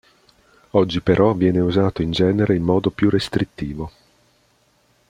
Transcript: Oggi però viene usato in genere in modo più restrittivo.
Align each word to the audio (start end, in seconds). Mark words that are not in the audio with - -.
Oggi 0.71 0.99
però 0.99 1.33
viene 1.35 1.59
usato 1.59 2.01
in 2.01 2.09
genere 2.09 2.55
in 2.55 2.63
modo 2.63 2.89
più 2.89 3.07
restrittivo. 3.11 3.91